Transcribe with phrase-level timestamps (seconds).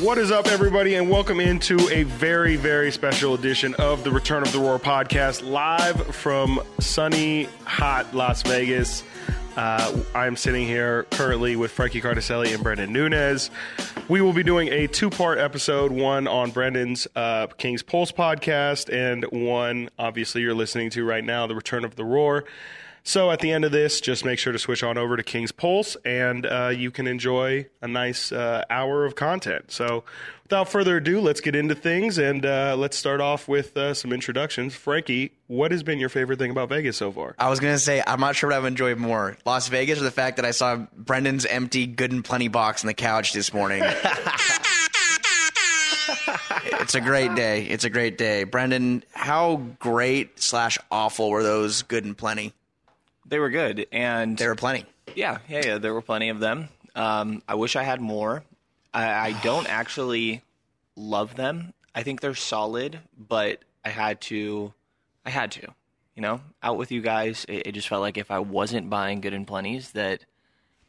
[0.00, 4.42] What is up, everybody, and welcome into a very, very special edition of the Return
[4.42, 9.04] of the Roar podcast, live from sunny, hot Las Vegas.
[9.58, 13.50] Uh, I'm sitting here currently with Frankie Cardicelli and Brendan Nunez.
[14.08, 18.90] We will be doing a two part episode one on Brendan's uh, King's Pulse podcast,
[18.90, 22.44] and one, obviously, you're listening to right now, The Return of the Roar.
[23.02, 25.52] So at the end of this, just make sure to switch on over to King's
[25.52, 29.70] Pulse, and uh, you can enjoy a nice uh, hour of content.
[29.70, 30.04] So
[30.44, 34.12] without further ado, let's get into things, and uh, let's start off with uh, some
[34.12, 34.74] introductions.
[34.74, 37.34] Frankie, what has been your favorite thing about Vegas so far?
[37.38, 40.10] I was gonna say I'm not sure what I've enjoyed more, Las Vegas or the
[40.10, 43.82] fact that I saw Brendan's empty Good and Plenty box on the couch this morning.
[46.64, 47.64] it's a great day.
[47.64, 49.04] It's a great day, Brendan.
[49.12, 52.52] How great slash awful were those Good and Plenty?
[53.30, 54.84] They were good, and there were plenty.
[55.14, 55.78] yeah, yeah, yeah.
[55.78, 56.68] There were plenty of them.
[56.94, 58.42] Um, I wish I had more.
[58.92, 60.42] I, I don't actually
[60.96, 61.72] love them.
[61.94, 64.74] I think they're solid, but I had to.
[65.24, 65.72] I had to.
[66.16, 67.46] You know, out with you guys.
[67.48, 70.20] It, it just felt like if I wasn't buying good and plenties, that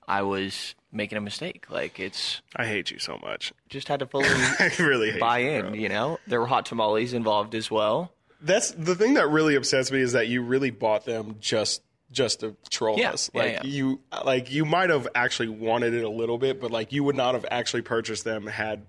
[0.07, 1.67] I was making a mistake.
[1.69, 3.53] Like it's I hate you so much.
[3.69, 5.61] just had to fully I really buy you, in.
[5.67, 5.73] bro.
[5.75, 8.11] You know, there were hot tamales involved as well.
[8.41, 12.41] That's the thing that really upsets me is that you really bought them just just
[12.41, 13.29] to troll Yeah, us.
[13.33, 13.63] Like yeah.
[13.63, 17.15] you like you might have actually wanted it a little bit, but like you would
[17.15, 18.83] not have actually purchased them had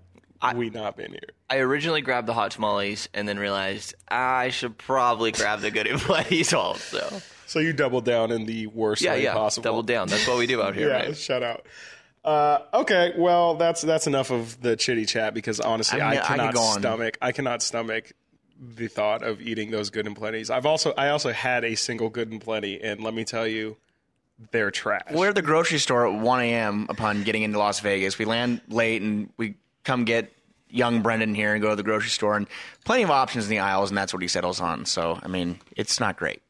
[0.55, 1.29] we not been here.
[1.49, 5.87] I originally grabbed the hot tamales and then realized I should probably grab the good
[5.87, 7.21] plenties also.
[7.45, 9.33] So you doubled down in the worst Yeah, way yeah.
[9.33, 9.63] possible.
[9.63, 10.07] Double down.
[10.09, 11.15] That's what we do out here, yeah, right?
[11.17, 11.65] shut out.
[12.25, 16.19] Uh, okay, well that's that's enough of the chitty chat because honestly, I I, mean,
[16.19, 16.79] I cannot on.
[16.79, 17.17] stomach.
[17.21, 18.11] I cannot stomach
[18.59, 20.49] the thought of eating those good and plenties.
[20.49, 23.77] I've also I also had a single good and plenty, and let me tell you,
[24.51, 25.03] they're trash.
[25.11, 26.85] We're at the grocery store at 1 a.m.
[26.89, 28.17] upon getting into Las Vegas.
[28.17, 30.31] We land late and we come get
[30.69, 32.47] young Brendan here and go to the grocery store and
[32.83, 34.85] plenty of options in the aisles, and that's what he settles on.
[34.85, 36.41] So, I mean, it's not great.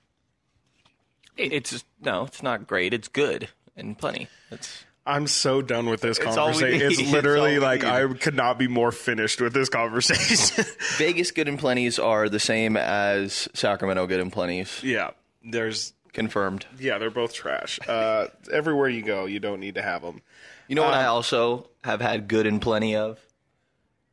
[1.36, 2.94] It's just, no, it's not great.
[2.94, 4.28] It's good and plenty.
[4.52, 6.88] It's I'm so done with this It's conversation.
[6.91, 7.84] It's It's literally all we like.
[7.84, 10.66] I could not be more finished with this conversation.
[10.97, 14.81] Vegas good and plenties are the same as Sacramento good and plenties.
[14.84, 15.12] yeah,
[15.44, 16.66] there's Confirmed.
[16.80, 17.80] yeah, they're both trash.
[17.88, 20.22] Uh, everywhere you go, you don't need to have them.
[20.68, 23.19] You know what I also have had good and plenty of?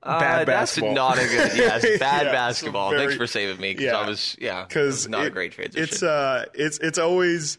[0.02, 0.94] Uh, Bad that's basketball.
[0.94, 1.52] not a good.
[1.56, 2.88] Yes, bad Yeah, basketball.
[2.90, 3.98] very- Thanks for saving me because yeah.
[3.98, 5.82] I was yeah because not a great transition.
[5.84, 7.58] It's uh, it's it's always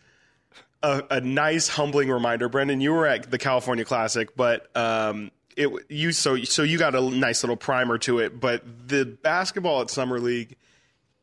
[0.84, 2.50] a, a nice, humbling reminder.
[2.50, 6.96] Brendan, you were at the California Classic, but um, it you so so you got
[6.96, 8.40] a nice little primer to it.
[8.40, 10.56] But the basketball at Summer League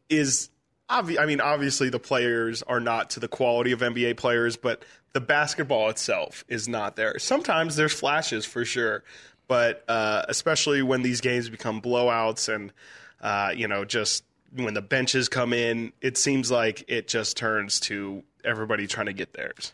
[0.08, 0.50] is.
[0.90, 4.86] Obvi- I mean, obviously the players are not to the quality of NBA players, but
[5.12, 7.18] the basketball itself is not there.
[7.18, 9.04] Sometimes there's flashes for sure,
[9.48, 12.72] but uh, especially when these games become blowouts and
[13.20, 14.24] uh, you know just
[14.54, 19.12] when the benches come in, it seems like it just turns to everybody trying to
[19.12, 19.72] get theirs.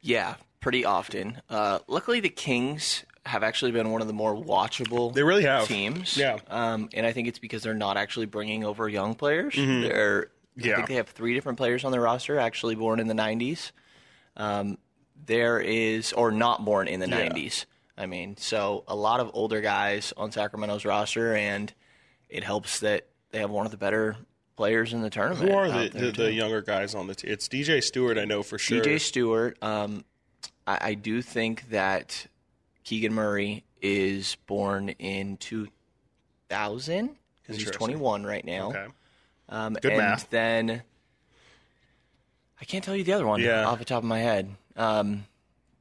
[0.00, 1.40] Yeah, pretty often.
[1.48, 5.14] Uh, luckily, the Kings have actually been one of the more watchable.
[5.14, 5.66] They really have.
[5.68, 6.16] teams.
[6.16, 6.38] Yeah.
[6.48, 9.54] um, and I think it's because they're not actually bringing over young players.
[9.56, 10.22] They're.
[10.22, 10.28] Mm-hmm.
[10.66, 10.72] Yeah.
[10.72, 13.70] I think they have three different players on their roster actually born in the '90s.
[14.36, 14.76] Um,
[15.24, 17.28] there is, or not born in the Yeah.
[17.30, 17.64] '90s.
[17.96, 21.72] I mean, so a lot of older guys on Sacramento's roster, and
[22.28, 24.16] it helps that they have one of the better
[24.56, 25.50] players in the tournament.
[25.50, 27.32] Who are the, the, the younger guys on the team?
[27.32, 28.82] It's DJ Stewart, I know for sure.
[28.82, 29.56] DJ Stewart.
[29.62, 30.04] Um,
[30.66, 32.26] I, I do think that
[32.84, 37.10] Keegan Murray is born in 2000
[37.42, 38.68] because he's 21 right now.
[38.68, 38.86] Okay.
[39.48, 40.30] Um, Good and math.
[40.30, 40.82] then
[42.60, 43.66] I can't tell you the other one Yeah.
[43.66, 44.50] off the top of my head.
[44.76, 45.24] Um,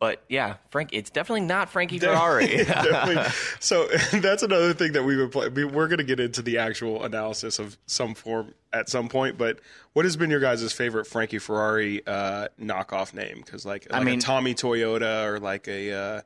[0.02, 0.90] but yeah, Frank.
[0.94, 2.66] It's definitely not Frankie Ferrari.
[3.60, 5.54] So that's another thing that we've been playing.
[5.54, 9.38] We're going to get into the actual analysis of some form at some point.
[9.38, 9.60] But
[9.94, 13.44] what has been your guys' favorite Frankie Ferrari uh, knockoff name?
[13.46, 16.22] Because like, like mean- a Tommy Toyota or like a uh,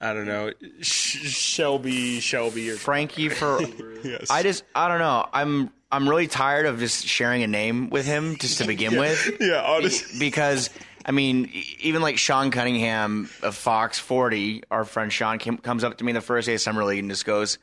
[0.00, 3.60] I don't know Sh- Shelby Shelby or Frankie for
[4.04, 4.30] Yes.
[4.30, 5.26] I just I don't know.
[5.32, 9.36] I'm I'm really tired of just sharing a name with him just to begin with.
[9.40, 10.18] yeah, honestly.
[10.20, 10.70] because
[11.04, 15.98] I mean, even like Sean Cunningham of Fox 40, our friend Sean came, comes up
[15.98, 17.58] to me the first day of summer league and just goes,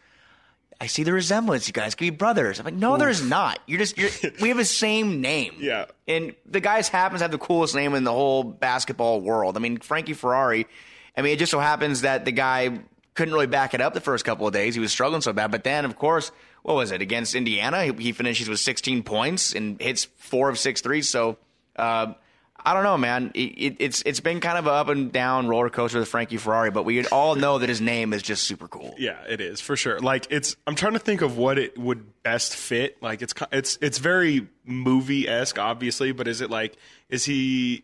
[0.80, 1.68] "I see the resemblance.
[1.68, 3.60] You guys could be brothers." I'm like, "No, there's not.
[3.66, 4.12] You're just you're,
[4.42, 5.86] we have the same name." Yeah.
[6.08, 9.58] and the guy happens to have the coolest name in the whole basketball world.
[9.58, 10.68] I mean, Frankie Ferrari.
[11.18, 12.80] I mean, it just so happens that the guy
[13.16, 14.76] couldn't really back it up the first couple of days.
[14.76, 16.32] He was struggling so bad, but then, of course,
[16.64, 17.84] what was it against Indiana?
[17.84, 21.10] He, he finishes with 16 points and hits four of six threes.
[21.10, 21.38] So.
[21.76, 22.14] Uh,
[22.64, 23.32] I don't know, man.
[23.34, 26.38] It, it, it's it's been kind of an up and down roller coaster with Frankie
[26.38, 28.96] Ferrari, but we all know that his name is just super cool.
[28.98, 30.00] Yeah, it is for sure.
[30.00, 33.02] Like it's, I'm trying to think of what it would best fit.
[33.02, 36.12] Like it's, it's, it's very movie esque, obviously.
[36.12, 36.78] But is it like,
[37.10, 37.84] is he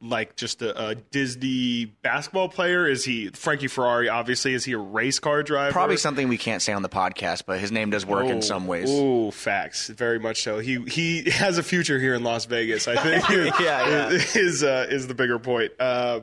[0.00, 2.86] like just a, a Disney basketball player?
[2.86, 4.08] Is he Frankie Ferrari?
[4.08, 5.72] Obviously, is he a race car driver?
[5.72, 8.66] Probably something we can't say on the podcast, but his name does work in some
[8.66, 8.88] ways.
[8.90, 10.58] Oh, facts, very much so.
[10.58, 12.86] He he has a future here in Las Vegas.
[12.88, 13.28] I think.
[13.58, 14.08] Yeah, yeah.
[14.34, 15.72] Is uh, is the bigger point.
[15.80, 16.20] Uh,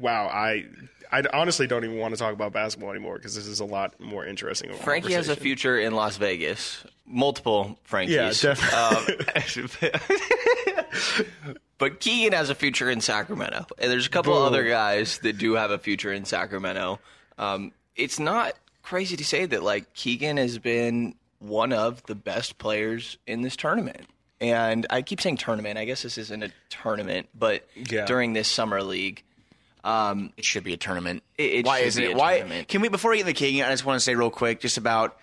[0.00, 0.66] wow, I.
[1.12, 4.00] I honestly don't even want to talk about basketball anymore because this is a lot
[4.00, 4.72] more interesting.
[4.72, 6.84] Frankie has a future in Las Vegas.
[7.06, 8.42] Multiple Frankies.
[8.42, 9.06] Yeah, Um,
[11.78, 14.44] but Keegan has a future in Sacramento, and there's a couple Boom.
[14.44, 17.00] other guys that do have a future in Sacramento.
[17.38, 22.58] Um, it's not crazy to say that like Keegan has been one of the best
[22.58, 24.06] players in this tournament.
[24.40, 25.78] And I keep saying tournament.
[25.78, 28.06] I guess this isn't a tournament, but Yeah.
[28.06, 29.22] during this summer league,
[29.84, 31.22] um, It should be a tournament.
[31.36, 32.16] It- it Why isn't it?
[32.16, 32.68] Why tournament.
[32.68, 32.88] can we?
[32.88, 35.18] Before we get into King, I just want to say real quick, just about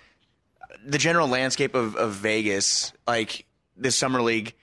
[0.85, 3.45] the general landscape of, of Vegas, like
[3.77, 4.53] this summer league.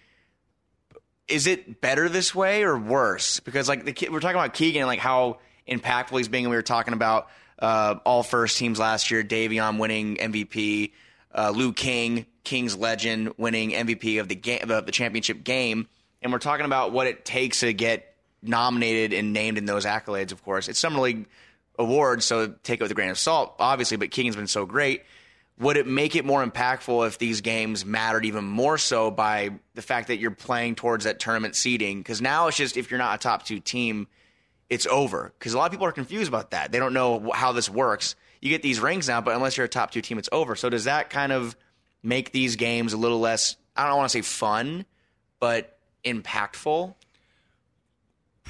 [1.28, 3.40] Is it better this way or worse?
[3.40, 5.38] Because like the we're talking about Keegan, and like how
[5.68, 7.28] impactful he's being, and we were talking about
[7.58, 9.24] uh, all first teams last year.
[9.24, 10.92] Davion winning MVP,
[11.34, 15.88] uh, Lou King, King's legend, winning MVP of the game, of the championship game,
[16.22, 20.32] and we're talking about what it takes to get nominated and named in those accolades.
[20.32, 21.26] Of course, it's summer league
[21.78, 23.96] awards, so take it with a grain of salt, obviously.
[23.96, 25.02] But Keegan's been so great.
[25.58, 29.80] Would it make it more impactful if these games mattered even more so by the
[29.80, 31.98] fact that you're playing towards that tournament seeding?
[31.98, 34.06] Because now it's just if you're not a top two team,
[34.68, 35.32] it's over.
[35.38, 36.72] Because a lot of people are confused about that.
[36.72, 38.16] They don't know how this works.
[38.42, 40.56] You get these rings now, but unless you're a top two team, it's over.
[40.56, 41.56] So does that kind of
[42.02, 43.56] make these games a little less?
[43.74, 44.84] I don't want to say fun,
[45.40, 46.94] but impactful.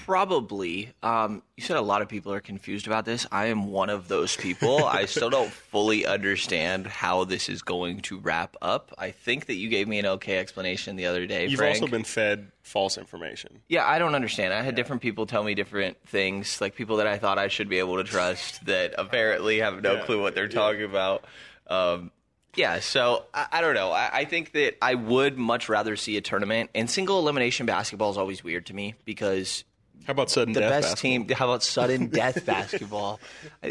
[0.04, 0.90] Probably.
[1.02, 3.26] Um, you said a lot of people are confused about this.
[3.32, 4.84] I am one of those people.
[4.84, 8.92] I still don't fully understand how this is going to wrap up.
[8.98, 11.46] I think that you gave me an okay explanation the other day.
[11.46, 11.82] You've Frank.
[11.82, 13.62] also been fed false information.
[13.68, 14.54] Yeah, I don't understand.
[14.54, 17.68] I had different people tell me different things, like people that I thought I should
[17.68, 20.04] be able to trust that apparently have no Yeah.
[20.04, 21.24] clue what they're talking about.
[21.66, 22.10] Um,
[22.54, 23.90] yeah, so I, I don't know.
[23.92, 28.10] I, I think that I would much rather see a tournament, and single elimination basketball
[28.10, 29.64] is always weird to me because
[30.04, 30.70] How about sudden the death?
[30.70, 31.26] best basketball?
[31.26, 31.36] team.
[31.36, 33.20] How about sudden death basketball?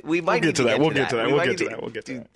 [0.03, 0.79] We might We'll get to that.
[0.79, 1.27] We'll get to that.
[1.27, 1.81] We We'll get to that.
[1.81, 2.27] We'll get to that.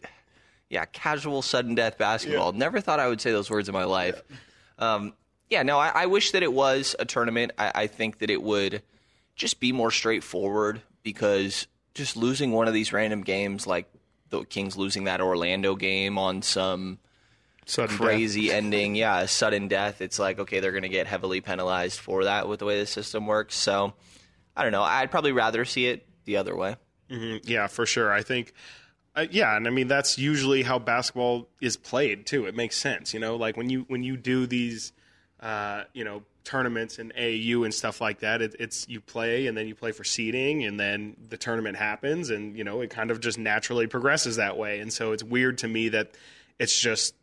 [0.69, 2.53] yeah, casual sudden death basketball.
[2.53, 4.21] Never thought I would say those words in my life.
[4.79, 5.13] Yeah, um,
[5.49, 7.51] yeah no, I, I wish that it was a tournament.
[7.57, 8.81] I, I think that it would
[9.35, 13.89] just be more straightforward because just losing one of these random games, like
[14.29, 16.99] the Kings losing that Orlando game on some
[17.65, 18.05] Sudden death.
[18.05, 20.01] crazy ending, yeah, a sudden death.
[20.01, 22.85] It's like okay, they're going to get heavily penalized for that with the way the
[22.85, 23.55] system works.
[23.55, 23.93] So
[24.55, 24.83] I don't know.
[24.83, 26.75] I'd probably rather see it the other way.
[27.09, 28.11] Yeah, for sure.
[28.11, 28.53] I think,
[29.15, 32.45] uh, yeah, and I mean that's usually how basketball is played too.
[32.45, 34.91] It makes sense, you know, like when you when you do these,
[35.39, 38.41] uh, you know, tournaments and AAU and stuff like that.
[38.41, 42.29] It, it's you play and then you play for seeding, and then the tournament happens,
[42.29, 44.79] and you know it kind of just naturally progresses that way.
[44.79, 46.11] And so it's weird to me that
[46.57, 47.13] it's just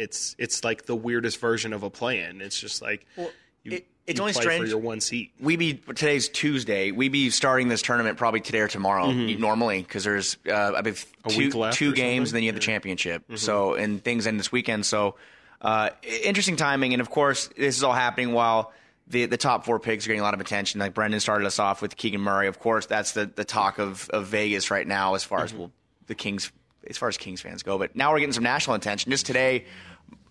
[0.00, 2.40] it's it's like the weirdest version of a play-in.
[2.40, 5.30] It's just like you, it- it's you only strange- for your one seat.
[5.38, 6.90] we be today's Tuesday.
[6.90, 11.06] We be starting this tournament probably today or tomorrow normally because there's uh, I believe
[11.28, 13.22] two, two games and then you have the championship.
[13.36, 14.84] So and things end this weekend.
[14.86, 15.14] So
[15.60, 18.72] uh, interesting timing, and of course this is all happening while.
[19.06, 20.78] The, the top four picks are getting a lot of attention.
[20.78, 22.46] Like Brendan started us off with Keegan Murray.
[22.46, 25.72] Of course, that's the, the talk of, of Vegas right now as far as well,
[26.06, 26.52] the Kings
[26.88, 27.76] as far as Kings fans go.
[27.76, 29.10] But now we're getting some national attention.
[29.10, 29.64] Just today,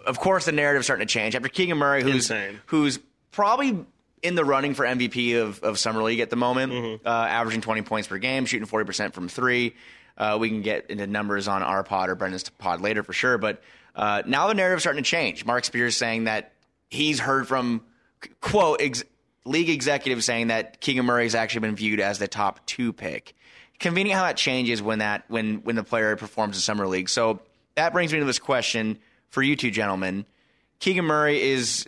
[0.05, 2.59] of course, the narrative's starting to change after Keegan Murray, who's Insane.
[2.67, 2.99] who's
[3.31, 3.85] probably
[4.21, 7.83] in the running for MVP of, of Summer League at the moment, uh, averaging 20
[7.83, 9.75] points per game, shooting 40% from three.
[10.17, 13.37] Uh, we can get into numbers on our pod or Brendan's pod later for sure.
[13.37, 13.61] But
[13.95, 15.45] uh, now the narrative's starting to change.
[15.45, 16.51] Marc Spears saying that
[16.89, 17.81] he's heard from,
[18.41, 19.05] quote, ex-
[19.45, 23.33] league executives saying that Keegan Murray has actually been viewed as the top two pick.
[23.79, 27.07] Convenient how that changes when that when when the player performs in summer league.
[27.07, 27.39] So
[27.75, 28.99] that brings me to this question
[29.29, 30.25] for you two gentlemen.
[30.79, 31.87] Keegan Murray is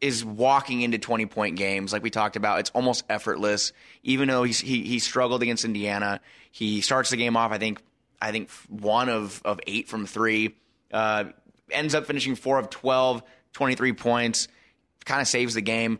[0.00, 2.60] is walking into 20 point games like we talked about.
[2.60, 3.72] It's almost effortless.
[4.02, 6.20] Even though he's, he he struggled against Indiana
[6.54, 7.82] he starts the game off I think
[8.22, 10.54] I think one of of 8 from 3
[10.92, 11.24] uh,
[11.68, 13.24] ends up finishing 4 of 12
[13.54, 14.48] 23 points
[15.04, 15.98] kind of saves the game.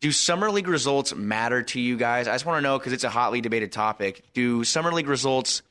[0.00, 2.26] Do summer league results matter to you guys?
[2.26, 4.24] I just want to know cuz it's a hotly debated topic.
[4.34, 5.62] Do summer league results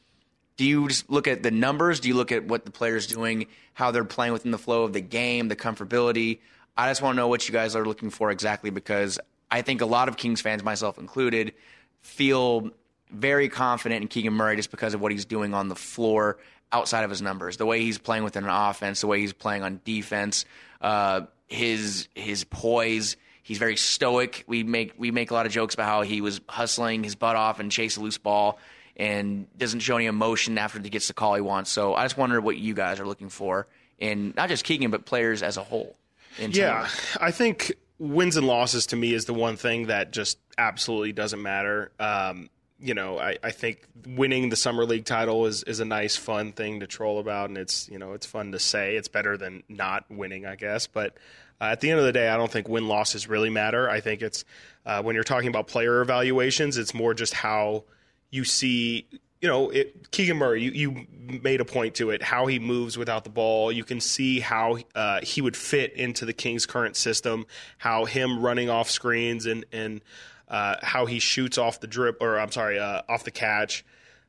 [0.62, 2.00] do you just look at the numbers?
[2.00, 4.94] Do you look at what the player's doing, how they're playing within the flow of
[4.94, 6.38] the game, the comfortability?
[6.78, 9.82] I just want to know what you guys are looking for exactly because I think
[9.82, 11.54] a lot of Kings fans, myself included,
[12.02, 12.70] feel
[13.10, 16.38] very confident in Keegan Murray just because of what he's doing on the floor
[16.72, 19.64] outside of his numbers, the way he's playing within an offense, the way he's playing
[19.64, 20.46] on defense,
[20.80, 23.18] uh, his his poise.
[23.42, 24.44] He's very stoic.
[24.46, 27.36] We make we make a lot of jokes about how he was hustling his butt
[27.36, 28.60] off and chase a loose ball
[28.98, 31.70] and doesn't show any emotion after he gets the call he wants.
[31.70, 33.68] So I just wonder what you guys are looking for
[34.00, 35.96] in not just Keegan but players as a whole.
[36.40, 36.88] in Yeah.
[37.20, 41.42] I think wins and losses to me is the one thing that just absolutely doesn't
[41.42, 41.92] matter.
[42.00, 46.18] Um, you know, I, I think winning the summer league title is, is a nice,
[46.18, 48.96] fun thing to troll about, and it's you know it's fun to say.
[48.96, 50.88] It's better than not winning, I guess.
[50.88, 51.16] But
[51.62, 53.88] uh, at the end of the day, I don't think win losses really matter.
[53.88, 54.44] I think it's
[54.84, 57.84] uh, when you're talking about player evaluations, it's more just how
[58.32, 59.06] you see,
[59.42, 61.08] you know, it, Keegan Murray, you, you
[61.44, 63.72] made a point to it, how he moves without the ball.
[63.72, 67.46] You can see how uh, he would fit into the Kings' current system,
[67.78, 70.02] how him running off screens and, and
[70.48, 73.86] uh, how he shoots off the drip, or I'm sorry, uh, off the catch,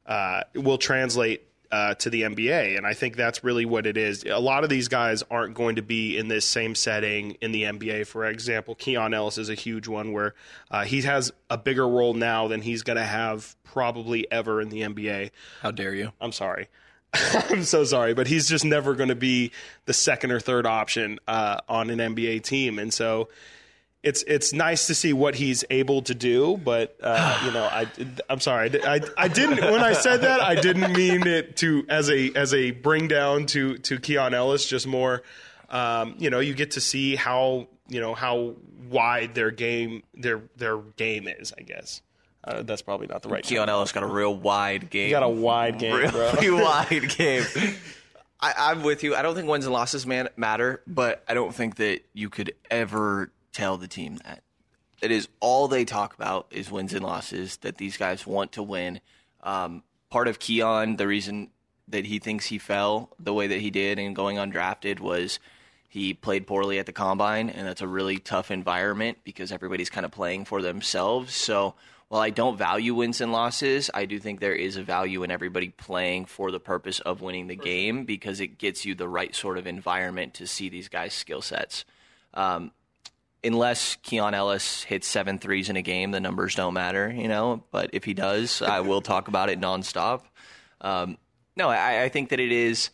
[0.06, 2.76] uh, will translate uh, to the NBA.
[2.76, 4.24] And I think that's really what it is.
[4.24, 7.62] A lot of these guys aren't going to be in this same setting in the
[7.62, 8.06] NBA.
[8.06, 10.34] For example, Keon Ellis is a huge one where
[10.70, 14.68] uh, he has a bigger role now than he's going to have probably ever in
[14.68, 15.30] the NBA.
[15.62, 16.12] How dare you?
[16.20, 16.68] I'm sorry.
[17.14, 19.52] I'm so sorry, but he's just never going to be
[19.86, 23.28] the second or third option uh, on an NBA team, and so
[24.02, 26.56] it's it's nice to see what he's able to do.
[26.56, 27.86] But uh, you know, I
[28.28, 31.84] I'm sorry, I, I, I didn't when I said that I didn't mean it to
[31.88, 34.66] as a as a bring down to to Keon Ellis.
[34.66, 35.22] Just more,
[35.70, 38.56] um, you know, you get to see how you know how
[38.88, 41.52] wide their game their their game is.
[41.56, 42.02] I guess
[42.44, 43.44] uh, that's probably not the right.
[43.44, 43.68] Keon.
[43.68, 45.06] Ellis got a real wide game.
[45.06, 46.32] You got a wide game, bro.
[46.32, 47.44] really wide game.
[48.40, 49.14] I, I'm with you.
[49.14, 52.52] I don't think wins and losses man, matter, but I don't think that you could
[52.68, 54.42] ever tell the team that.
[55.00, 57.56] It is all they talk about is wins and losses.
[57.58, 59.00] That these guys want to win.
[59.42, 61.50] Um, part of Keon, the reason
[61.88, 65.40] that he thinks he fell the way that he did and going undrafted was
[65.88, 70.06] he played poorly at the combine, and that's a really tough environment because everybody's kind
[70.06, 71.34] of playing for themselves.
[71.34, 71.74] So
[72.08, 75.30] while I don't value wins and losses, I do think there is a value in
[75.30, 79.34] everybody playing for the purpose of winning the game because it gets you the right
[79.34, 81.84] sort of environment to see these guys' skill sets.
[82.34, 82.70] Um,
[83.44, 87.62] unless Keon Ellis hits seven threes in a game, the numbers don't matter, you know.
[87.70, 90.22] But if he does, I will talk about it nonstop.
[90.80, 91.18] Um,
[91.56, 92.90] no, I, I think that it is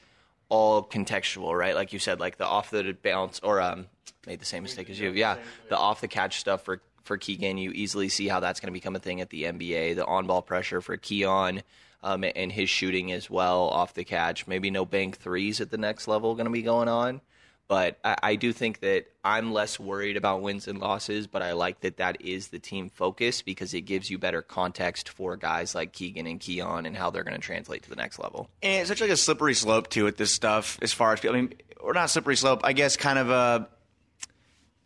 [0.48, 1.74] all contextual, right?
[1.74, 3.86] Like you said, like the off the bounce or um,
[4.26, 5.10] made the same mistake as you.
[5.12, 5.36] Yeah,
[5.68, 8.78] the off the catch stuff for for Keegan, you easily see how that's going to
[8.78, 9.96] become a thing at the NBA.
[9.96, 11.62] The on ball pressure for Keon.
[12.00, 14.46] Um, and his shooting as well off the catch.
[14.46, 17.20] Maybe no bank threes at the next level going to be going on.
[17.68, 21.52] But I, I do think that I'm less worried about wins and losses, but I
[21.52, 25.74] like that that is the team focus because it gives you better context for guys
[25.74, 28.48] like Keegan and Keon and how they're going to translate to the next level.
[28.62, 30.16] And it's such like a slippery slope to it.
[30.16, 32.62] This stuff, as far as I mean, or not slippery slope.
[32.64, 33.68] I guess kind of a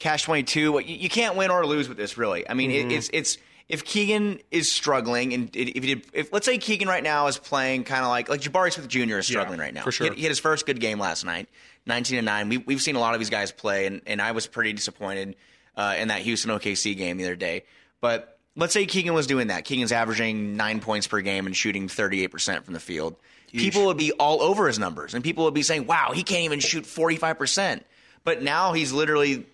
[0.01, 0.81] catch twenty two.
[0.85, 2.49] You, you can't win or lose with this, really.
[2.49, 2.91] I mean, it, mm-hmm.
[2.91, 7.03] it's it's if Keegan is struggling, and if, he did, if let's say Keegan right
[7.03, 9.19] now is playing kind of like like Jabari Smith Jr.
[9.19, 9.83] is struggling Yeah, right now.
[9.83, 10.07] for sure.
[10.07, 11.49] He, had- he had his first good game last night,
[11.87, 12.49] nineteen and nine.
[12.49, 15.37] We, we've seen a lot of these guys play, and, and I was pretty disappointed
[15.77, 17.65] uh, in that Houston OKC game the other day.
[18.01, 19.65] But let's say Keegan was doing that.
[19.65, 23.17] Keegan's averaging nine points per game and shooting thirty eight percent from the field.
[23.53, 26.45] People would be all over his numbers, and people would be saying, "Wow, he can't
[26.45, 27.85] even shoot forty five percent."
[28.25, 29.47] But now he's literally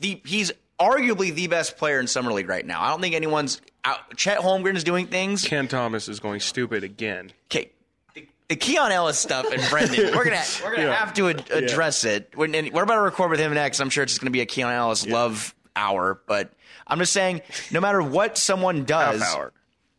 [0.00, 0.50] the he's
[0.90, 2.82] arguably the best player in summer league right now.
[2.82, 4.16] I don't think anyone's out.
[4.16, 5.44] Chet Holmgren is doing things.
[5.46, 7.32] Cam Thomas is going stupid again.
[7.50, 7.70] Okay,
[8.14, 10.94] the, the Keon Ellis stuff and Brendan, we're gonna we're gonna Yeah.
[10.94, 12.30] have to ad- address it.
[12.34, 13.80] When, and we're about to record with him next.
[13.80, 16.20] I'm sure it's just gonna be a Keon Ellis love hour.
[16.26, 16.52] But
[16.86, 19.52] I'm just saying, no matter what someone does, Half hour.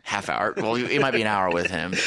[0.04, 0.54] half hour.
[0.56, 1.94] Well, it might be an hour with him.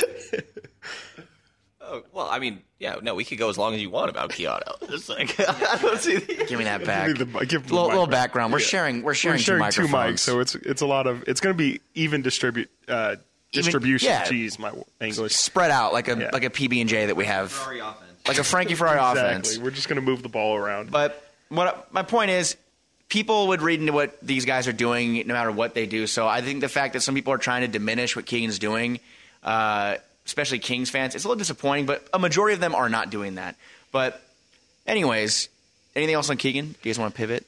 [1.90, 4.30] Oh, well, I mean, yeah, no, we could go as long as you want about
[4.30, 4.60] Keon.
[4.82, 6.44] It's like I don't see the.
[6.46, 7.14] Give me that back.
[7.16, 8.12] Give me the- give him the little, little mic.
[8.12, 8.52] background.
[8.52, 9.02] We're sharing.
[9.02, 10.20] We're sharing, We're sharing two two microphones.
[10.20, 13.16] mics, so it's it's a lot of it's going to be even distribute uh,
[13.52, 14.08] distribution.
[14.10, 14.24] yeah.
[14.24, 15.34] Jeez, my English.
[15.34, 16.30] spread out like a Yeah.
[16.32, 17.58] like a PB and J that we have,
[18.26, 19.48] like a Frankie Ferrari offense.
[19.48, 19.64] Exactly.
[19.64, 20.90] We're just going to move the ball around.
[20.90, 22.56] But what my point is,
[23.08, 26.06] people would read into what these guys are doing, no matter what they do.
[26.06, 29.00] So I think the fact that some people are trying to diminish what Keegan's doing,
[29.42, 29.96] uh,
[30.28, 31.86] especially Kings fans, it's a little disappointing.
[31.86, 33.56] But a majority of them are not doing that.
[33.90, 34.22] But
[34.86, 35.48] anyways,
[35.96, 36.66] anything else on Keegan?
[36.66, 37.44] Do you guys want to pivot?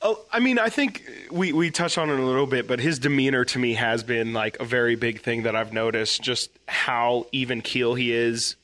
[0.00, 3.00] Oh, I mean, I think we, we touched on it a little bit, but his
[3.00, 6.22] demeanor to me has been like a very big thing that I've noticed.
[6.22, 8.54] Just how even keel he is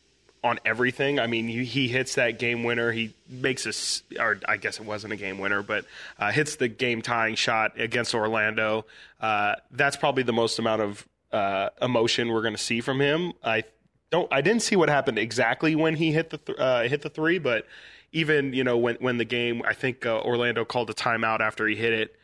[0.44, 1.18] on everything.
[1.18, 2.92] I mean, he, he hits that game winner.
[2.92, 5.86] He makes us, or I guess it wasn't a game winner, but
[6.20, 8.84] uh, hits the game tying shot against Orlando.
[9.20, 11.04] Uh, that's probably the most amount of
[11.34, 13.32] uh, emotion we're going to see from him.
[13.42, 13.64] I
[14.10, 14.32] don't.
[14.32, 17.38] I didn't see what happened exactly when he hit the th- uh, hit the three,
[17.38, 17.66] but
[18.12, 21.66] even you know when when the game, I think uh, Orlando called a timeout after
[21.66, 22.16] he hit it.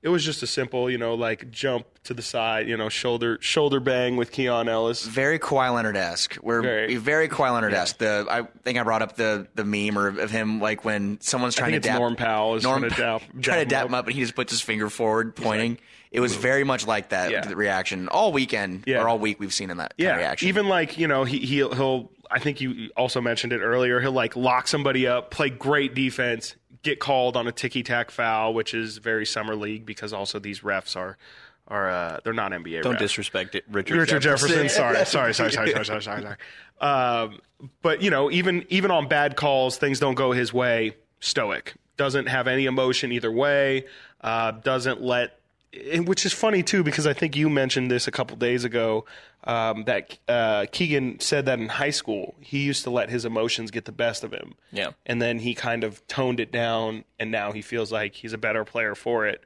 [0.00, 3.38] It was just a simple, you know, like jump to the side, you know, shoulder
[3.40, 5.04] shoulder bang with Keon Ellis.
[5.06, 6.38] Very Kawhi Leonard esque.
[6.42, 6.96] We're Very.
[6.96, 7.98] very, Kawhi Leonard esque.
[7.98, 11.54] The I think I brought up the the meme or of him like when someone's
[11.54, 14.06] trying to dap Norm Powell is Norm trying to dap- trying to dap him up,
[14.06, 15.78] and he just puts his finger forward, pointing.
[16.12, 17.50] It was very much like that Yeah.
[17.52, 19.02] reaction all weekend Yeah.
[19.02, 19.40] or all week.
[19.40, 20.48] We've seen in that kind Yeah, of reaction.
[20.48, 24.00] even like you know he he'll, he'll I think you also mentioned it earlier.
[24.00, 28.54] He'll like lock somebody up, play great defense, get called on a ticky tack foul,
[28.54, 31.16] which is very summer league because also these refs are
[31.68, 32.82] are uh, they're not NBA.
[32.82, 32.98] Don't refs.
[32.98, 33.96] disrespect it, Richard.
[33.98, 34.68] Richard Jefferson.
[34.68, 36.36] sorry, sorry, sorry, sorry, sorry, sorry, sorry, sorry.
[36.80, 37.38] Um,
[37.82, 40.96] but you know, even even on bad calls, things don't go his way.
[41.20, 43.84] Stoic doesn't have any emotion either way.
[44.20, 45.41] Uh, doesn't let, and
[46.04, 49.04] which is funny too because I think you mentioned this a couple days ago.
[49.44, 53.72] Um, that uh, Keegan said that in high school he used to let his emotions
[53.72, 54.54] get the best of him.
[54.70, 54.90] Yeah.
[55.04, 58.38] and then he kind of toned it down, and now he feels like he's a
[58.38, 59.42] better player for it.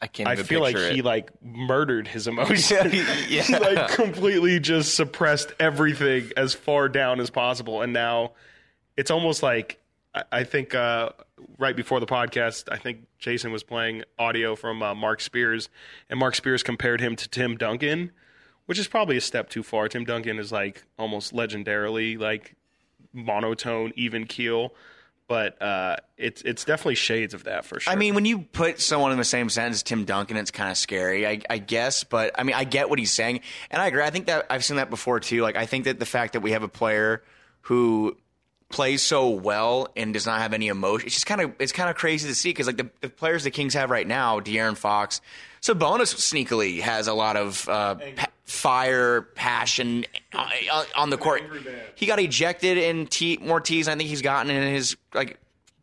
[0.00, 2.94] I can't I feel like picture he like murdered his emotions.
[3.28, 3.42] Yeah.
[3.42, 8.32] he like completely just suppressed everything as far down as possible, and now
[8.96, 9.78] it's almost like
[10.14, 11.10] I, think uh,
[11.58, 15.68] right before the podcast, I think Jason was playing audio from uh, Marc Spears,
[16.08, 18.12] and Marc Spears compared him to Tim Duncan,
[18.66, 19.88] which is probably a step too far.
[19.88, 22.54] Tim Duncan is like almost legendarily like
[23.12, 24.74] monotone, even keel.
[25.28, 27.92] But uh, it's it's definitely shades of that for sure.
[27.92, 30.70] I mean, when you put someone in the same sentence as Tim Duncan, it's kind
[30.70, 32.02] of scary, I, I guess.
[32.02, 34.02] But I mean, I get what he's saying, and I agree.
[34.02, 35.42] I think that I've seen that before too.
[35.42, 37.22] Like, I think that the fact that we have a player
[37.60, 38.16] who
[38.68, 41.88] plays so well and does not have any emotion, it's just kind of it's kind
[41.88, 44.76] of crazy to see because like the, the players the Kings have right now, De'Aaron
[44.76, 45.20] Fox,
[45.62, 51.42] Sabonis sneakily has a lot of uh, pa- fire, passion uh, on the court.
[51.94, 55.38] He got ejected in T- more than I think he's gotten in his like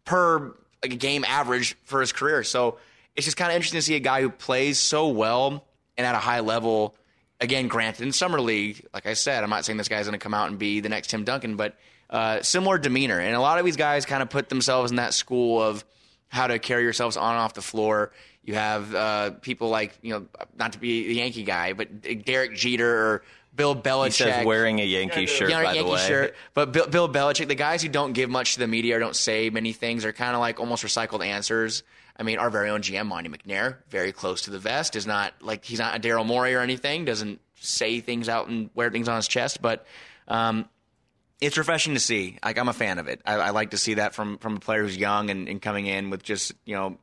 [0.06, 2.44] per like a game average for his career.
[2.44, 2.78] So
[3.16, 5.66] it's just kind of interesting to see a guy who plays so well
[5.98, 6.96] and at a high level.
[7.42, 10.24] Again, granted, in summer league, like I said, I'm not saying this guy's going to
[10.24, 11.76] come out and be the next Tim Duncan, but
[12.10, 13.20] uh, similar demeanor.
[13.20, 15.84] And a lot of these guys kind of put themselves in that school of
[16.28, 18.12] how to carry yourselves on and off the floor.
[18.44, 20.26] You have uh, people like you know,
[20.58, 23.24] not to be the Yankee guy, but Derek Jeter or
[23.56, 24.06] Bill Belichick.
[24.26, 26.08] He says wearing a Yankee shirt, Yeah, by Yankee the way.
[26.08, 26.36] shirt.
[26.54, 29.16] But Bill, Bill Belichick, the guys who don't give much to the media or don't
[29.16, 31.84] say many things are kind of like almost recycled answers.
[32.18, 35.34] I mean, our very own GM, Monte McNair, very close to the vest, is not
[35.42, 39.10] like he's not a Daryl Morey or anything, doesn't say things out and wear things
[39.10, 39.86] on his chest, but
[40.28, 40.68] um,
[41.42, 42.38] it's refreshing to see.
[42.44, 43.22] Like I'm a fan of it.
[43.26, 45.86] I, I like to see that from from a player who's young and, and coming
[45.86, 46.98] in with just you know.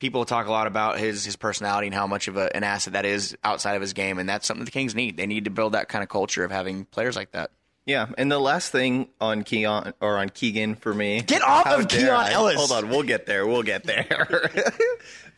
[0.00, 2.92] People talk a lot about his his personality and how much of a, an asset
[2.92, 5.16] that is outside of his game, and that's something the Kings need.
[5.16, 7.50] They need to build that kind of culture of having players like that.
[7.88, 11.22] Yeah, and the last thing on Keon or on Keegan for me.
[11.22, 12.32] Get off of Keon I?
[12.32, 12.56] Ellis.
[12.56, 13.46] Hold on, we'll get there.
[13.46, 14.50] We'll get there.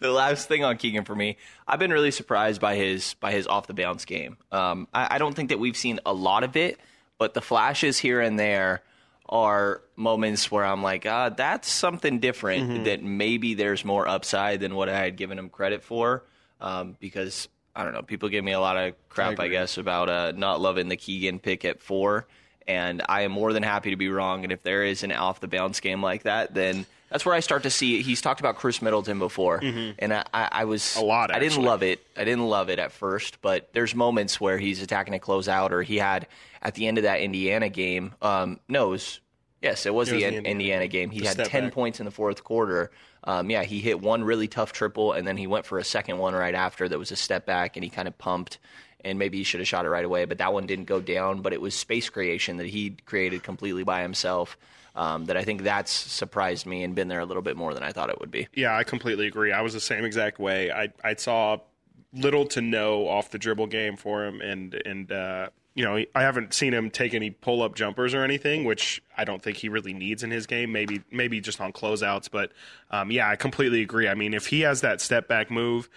[0.01, 1.37] the last thing on Keegan for me,
[1.69, 4.37] I've been really surprised by his by his off the bounce game.
[4.51, 6.81] Um, I, I don't think that we've seen a lot of it,
[7.21, 8.81] but the flashes here and there
[9.29, 12.85] are moments where I'm like, ah, that's something different.
[12.85, 16.25] That maybe there's more upside than what I had given him credit for.
[16.63, 20.09] Um, because I don't know, people give me a lot of crap, I, guess, about
[20.09, 22.27] uh, not loving the Keegan pick at four.
[22.67, 24.43] And I am more than happy to be wrong.
[24.45, 27.41] And if there is an off the bounce game like that, then that's where I
[27.41, 28.03] start to see.
[28.03, 31.63] He's talked about Khris Middleton before, and I, I, I was A lot, I didn't
[31.65, 32.05] love it.
[32.17, 35.83] I didn't love it at first, but there's moments where he's attacking a closeout, or
[35.83, 36.29] he had
[36.63, 38.15] at the end of that Indiana game.
[38.23, 39.21] Um, no, it was
[39.63, 41.11] yes, it was, It the, was the In- Indiana Indiana game.
[41.11, 41.73] He had ten back.
[41.73, 42.91] points in the fourth quarter.
[43.25, 46.19] Um, yeah, he hit one really tough triple, and then he went for a second
[46.19, 48.59] one right after that was a step back, and he kind of pumped.
[49.03, 51.41] And maybe he should have shot it right away, but that one didn't go down.
[51.41, 54.59] But it was space creation that he created completely by himself.
[54.95, 57.83] Um, that I think that's surprised me and been there a little bit more than
[57.83, 58.49] I thought it would be.
[58.55, 59.53] Yeah, I completely agree.
[59.53, 60.71] I was the same exact way.
[60.71, 61.59] I I saw
[62.13, 66.23] little to no off the dribble game for him, and and uh, you know I
[66.23, 69.69] haven't seen him take any pull up jumpers or anything, which I don't think he
[69.69, 70.73] really needs in his game.
[70.73, 72.53] Maybe maybe just on closeouts, but
[72.91, 74.09] um, yeah, I completely agree.
[74.09, 75.89] I mean, if he has that step back move.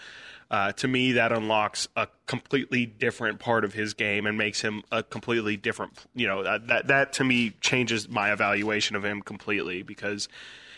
[0.52, 4.84] Uh, to me, that unlocks a completely different part of his game and makes him
[4.92, 5.94] a completely different.
[6.14, 10.28] You know, that that to me changes my evaluation of him completely because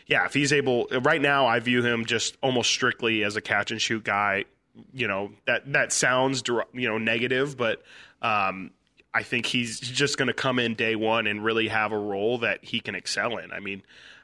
[0.08, 3.72] yeah, if he's able right now, I view him just almost strictly as a catch
[3.72, 4.46] and shoot guy.
[4.94, 7.82] You know that that sounds you know negative, but
[8.22, 8.72] um,
[9.16, 12.40] I think he's just going to come in day one and really have a role
[12.40, 13.54] that he can excel in.
[13.54, 13.82] I mean,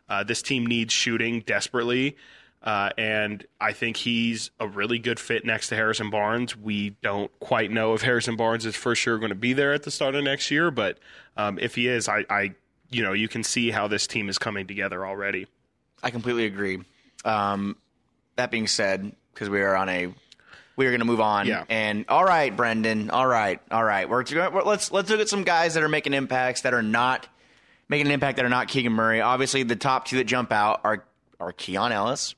[0.09, 2.17] uh, this team needs shooting desperately.
[2.61, 6.55] Uh, and I think he's a really good fit next to Harrison Barnes.
[6.55, 9.83] We don't quite know if Harrison Barnes is for sure going to be there at
[9.83, 10.99] the start of next year, but
[11.37, 12.53] um, if he is, I, I,
[12.91, 15.47] you know, you can see how this team is coming together already.
[16.03, 16.81] I completely agree.
[17.25, 17.77] Um,
[18.35, 20.13] that being said, because we are on a,
[20.75, 21.47] we are going to move on.
[21.47, 21.63] Yeah.
[21.69, 23.09] And all right, Brendan.
[23.09, 24.09] All right, all right.
[24.09, 27.27] We're, we're let's let's look at some guys that are making impacts that are not
[27.89, 29.21] making an impact that are not Keegan Murray.
[29.21, 31.05] Obviously, the top two that jump out are
[31.39, 32.35] are Keon Ellis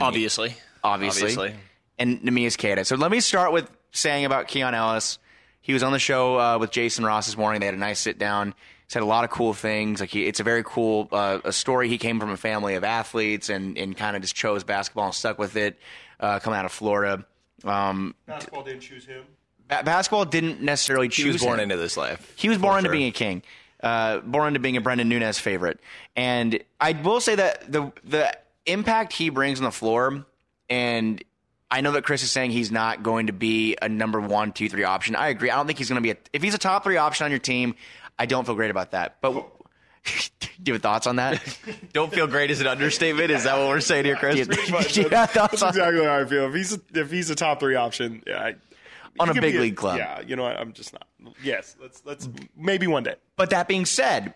[0.00, 0.54] Obviously.
[0.84, 1.54] obviously, Obviously.
[1.98, 2.84] and Neemias Queta.
[2.84, 5.18] So let me start with saying about Keon Ellis.
[5.62, 7.60] He was on the show uh, with Jason Ross this morning.
[7.60, 8.54] They had a nice sit down.
[8.88, 9.98] Said a lot of cool things.
[9.98, 11.88] Like he, it's a very cool uh, a story.
[11.88, 15.14] He came from a family of athletes and and kind of just chose basketball and
[15.14, 15.76] stuck with it.
[16.20, 17.26] Uh, coming out of Florida,
[17.64, 19.24] um, Basketball didn't choose him.
[19.68, 21.64] ba- basketball didn't necessarily choose He was born him.
[21.64, 22.32] into this life.
[22.36, 22.92] He was born into sure.
[22.92, 23.42] being a king,
[23.82, 25.80] uh, born into being a Brendan Nunez favorite.
[26.14, 30.24] And I will say that the the impact he brings on the floor,
[30.68, 31.22] and
[31.70, 34.68] I know that Chris is saying he's not going to be a number one, two,
[34.68, 35.16] three option.
[35.16, 35.50] I agree.
[35.50, 36.16] I don't think he's going to be a.
[36.32, 37.74] If he's a top three option on your team,
[38.18, 39.16] I don't feel great about that.
[39.20, 39.46] But
[40.62, 41.42] do you have thoughts on that?
[41.92, 43.30] Don't feel great is an understatement.
[43.30, 44.46] Is that what we're saying here, Chris?
[44.46, 46.46] Do you, do you have thoughts That's on exactly how I feel.
[46.48, 48.54] If he's a, if he's a top three option, yeah, I,
[49.18, 49.98] On a big be league club.
[49.98, 50.56] Yeah, you know what?
[50.56, 51.06] I'm just not.
[51.42, 53.16] Yes, let's let's maybe one day.
[53.36, 54.34] But that being said,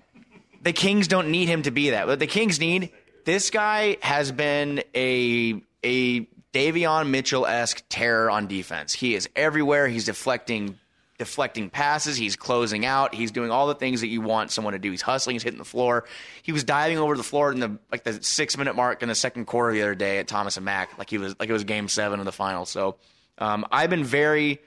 [0.63, 2.07] the Kings don't need him to be that.
[2.07, 2.91] What the Kings need,
[3.25, 8.93] this guy has been a a Davion Mitchell esque terror on defense.
[8.93, 9.87] He is everywhere.
[9.87, 10.79] He's deflecting
[11.21, 12.17] deflecting passes.
[12.17, 13.15] He's closing out.
[13.15, 14.91] He's doing all the things that you want someone to do.
[14.91, 15.35] He's hustling.
[15.35, 16.07] He's hitting the floor.
[16.43, 19.15] He was diving over the floor in the like the six minute mark in the
[19.15, 21.65] second quarter the other day at Thomas and Mack, like he was like it was
[21.65, 22.65] game seven of the final.
[22.65, 22.97] So
[23.39, 24.61] um, I've been very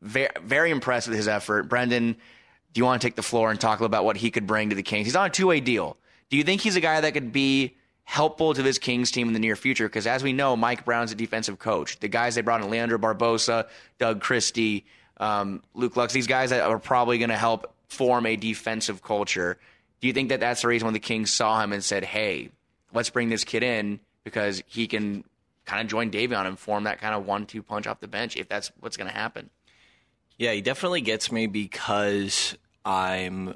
[0.00, 1.64] very, very impressed with his effort.
[1.64, 2.14] Brendan,
[2.72, 4.76] do you want to take the floor and talk about what he could bring to
[4.76, 5.06] the Kings?
[5.06, 5.96] He's on a two way deal.
[6.30, 9.34] Do you think he's a guy that could be helpful to this Kings team in
[9.34, 9.88] the near future?
[9.88, 11.98] Because as we know, Mike Brown's a defensive coach.
[12.00, 13.68] The guys they brought in, Leandro Barbosa,
[13.98, 14.86] Doug Christie,
[15.18, 19.58] um, Luke Loucks, these guys that are probably going to help form a defensive culture.
[20.00, 22.50] Do you think that that's the reason when the Kings saw him and said, hey,
[22.92, 25.24] let's bring this kid in because he can
[25.64, 28.36] kind of join Davion and form that kind of one two punch off the bench
[28.36, 29.50] if that's what's going to happen?
[30.36, 33.54] Yeah, he definitely gets me because I'm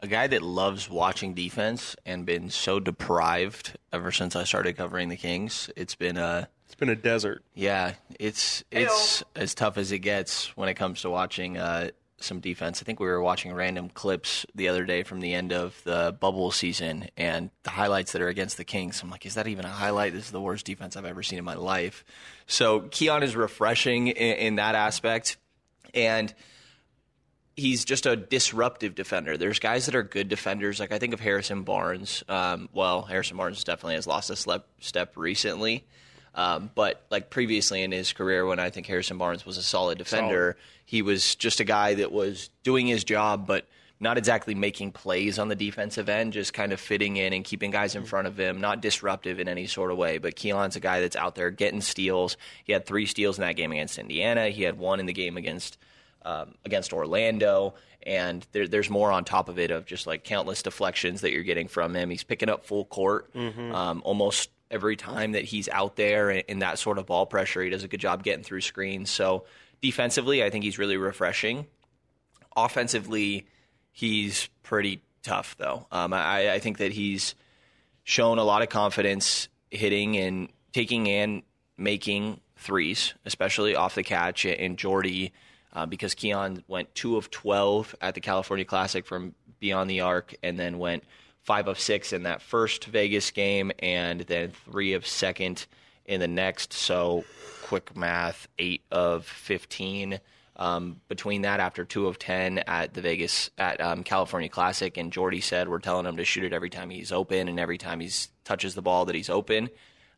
[0.00, 5.08] a guy that loves watching defense and been so deprived ever since I started covering
[5.08, 5.70] the Kings.
[5.76, 7.44] It's been a It's been a desert.
[7.54, 12.40] yeah, it's it's as tough as it gets when it comes to watching uh, some
[12.40, 12.82] defense.
[12.82, 16.16] I think we were watching random clips the other day from the end of the
[16.18, 19.00] bubble season and the highlights that are against the Kings.
[19.04, 20.14] I'm like, is that even a highlight?
[20.14, 22.04] This is the worst defense I've ever seen in my life.
[22.48, 25.36] So Keon is refreshing in, in that aspect,
[25.94, 26.34] and
[27.54, 29.36] he's just a disruptive defender.
[29.36, 30.80] There's guys that are good defenders.
[30.80, 32.24] Like I think of Harrison Barnes.
[32.28, 35.84] Um, well, Harrison Barnes definitely has lost a step, step recently.
[36.34, 39.98] Um, but like previously in his career, when I think Harrison Barnes was a solid
[39.98, 43.66] defender, he was just a guy that was doing his job, but
[44.00, 47.70] not exactly making plays on the defensive end, just kind of fitting in and keeping
[47.70, 50.18] guys in front of him, not disruptive in any sort of way.
[50.18, 52.36] But Keelan's a guy that's out there getting steals.
[52.64, 54.48] He had three steals in that game against Indiana.
[54.48, 55.78] He had one in the game against
[56.26, 60.62] um, against Orlando, and there, there's more on top of it of just like countless
[60.62, 62.08] deflections that you're getting from him.
[62.10, 66.78] He's picking up full court um, almost every time that he's out there in, that
[66.78, 67.62] sort of ball pressure.
[67.62, 69.10] He does a good job getting through screens.
[69.10, 69.44] So
[69.80, 71.66] defensively, I think he's really refreshing.
[72.56, 73.46] Offensively,
[73.92, 75.86] he's pretty tough though.
[75.92, 77.34] Um, I, I think that he's
[78.02, 81.42] shown a lot of confidence hitting and taking and
[81.76, 84.44] making threes, especially off the catch.
[84.44, 85.32] And Jordi,
[85.72, 90.34] uh, because Keon went two of twelve at the California Classic from beyond the arc,
[90.42, 91.04] and then went
[91.44, 95.66] five of six in that first Vegas game, and then three of second
[96.06, 96.72] in the next.
[96.72, 97.24] So,
[97.62, 100.20] quick math: eight of fifteen.
[100.56, 105.12] Um, between that, after two of ten at the Vegas at um, California Classic, and
[105.12, 108.00] Jordi said we're telling him to shoot it every time he's open and every time
[108.00, 108.10] he
[108.44, 109.68] touches the ball that he's open.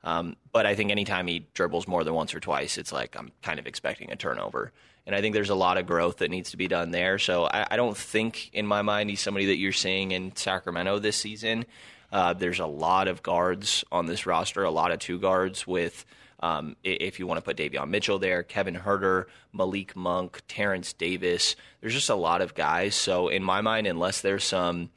[0.07, 3.33] Um, but I think anytime he dribbles more than once or twice, it's like I'm
[3.43, 4.73] kind of expecting a turnover.
[5.05, 7.19] And I think there's a lot of growth that needs to be done there.
[7.19, 11.01] So I, I don't think, in my mind, he's somebody that you're seeing in Sacramento
[11.01, 11.67] this season.
[12.13, 16.05] Uh, there's a lot of guards on this roster, a lot of two guards with,
[16.39, 21.57] um, if you want to put Davion Mitchell there, Kevin Huerter, Malik Monk, Terrence Davis.
[21.81, 22.95] There's just a lot of guys.
[22.95, 24.91] So in my mind, unless there's some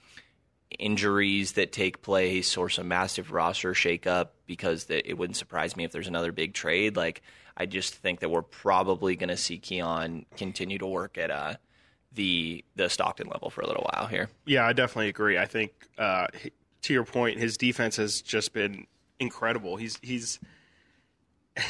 [0.78, 5.92] injuries that take place or some massive roster shakeup because it wouldn't surprise me if
[5.92, 6.96] there's another big trade.
[6.96, 7.22] Like
[7.58, 11.56] I just think that we're probably going to see Keon continue to work at uh,
[12.14, 14.30] the the Stockton level for a little while here.
[14.46, 15.38] Yeah, I definitely agree.
[15.38, 16.28] I think uh,
[16.84, 18.86] to your point, his defense has just been
[19.20, 19.76] incredible.
[19.76, 20.40] He's he's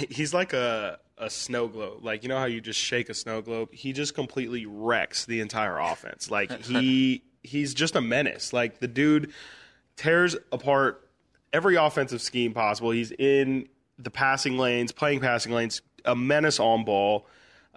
[0.09, 2.03] he's like a a snow globe.
[2.03, 3.69] Like you know how you just shake a snow globe.
[3.73, 6.29] He just completely wrecks the entire offense.
[6.29, 8.54] Like he he's just a menace.
[8.54, 9.32] Like the dude
[9.95, 11.08] tears apart
[11.54, 12.91] every offensive scheme possible.
[12.91, 17.28] He's in the passing lanes, playing passing lanes, a menace on ball.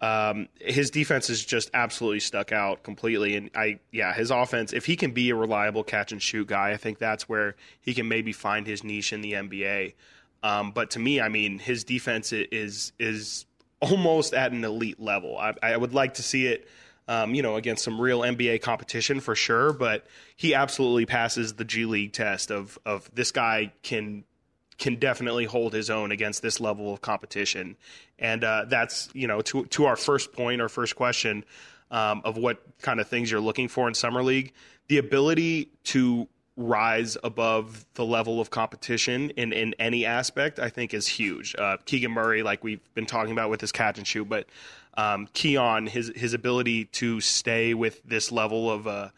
[0.00, 3.36] Um, his defense is just absolutely stuck out completely.
[3.36, 6.70] And I, yeah, his offense, if he can be a reliable catch and shoot guy,
[6.70, 9.94] I think that's where he can maybe find his niche in the NBA.
[10.42, 13.46] Um, but to me, I mean, his defense is is
[13.80, 15.38] almost at an elite level.
[15.38, 16.68] I, I would like to see it,
[17.08, 19.72] um, you know, against some real NBA competition for sure.
[19.72, 24.24] But he absolutely passes the G League test of of this guy can
[24.78, 27.76] can definitely hold his own against this level of competition.
[28.18, 31.44] And uh, that's you know to to our first point, our first question
[31.90, 34.52] um, of what kind of things you're looking for in summer league,
[34.88, 40.92] the ability to rise above the level of competition in, in any aspect, I think
[40.92, 41.54] is huge.
[41.56, 44.46] Uh, Keegan Murray, like we've been talking about with his catch and shoot, but
[44.94, 49.08] um, Keon, his his ability to stay with this level of uh,